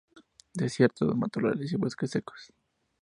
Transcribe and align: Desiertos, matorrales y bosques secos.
Desiertos, 0.55 1.15
matorrales 1.15 1.71
y 1.73 1.75
bosques 1.75 2.09
secos. 2.09 2.51